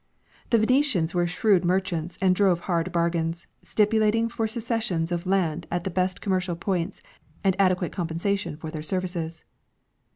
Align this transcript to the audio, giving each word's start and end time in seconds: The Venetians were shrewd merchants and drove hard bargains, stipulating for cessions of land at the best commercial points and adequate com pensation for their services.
The 0.49 0.57
Venetians 0.57 1.13
were 1.13 1.27
shrewd 1.27 1.63
merchants 1.63 2.17
and 2.19 2.35
drove 2.35 2.61
hard 2.61 2.91
bargains, 2.91 3.45
stipulating 3.61 4.29
for 4.29 4.47
cessions 4.47 5.11
of 5.11 5.27
land 5.27 5.67
at 5.69 5.83
the 5.83 5.91
best 5.91 6.21
commercial 6.21 6.55
points 6.55 7.03
and 7.43 7.55
adequate 7.59 7.91
com 7.91 8.07
pensation 8.07 8.57
for 8.57 8.71
their 8.71 8.81
services. 8.81 9.43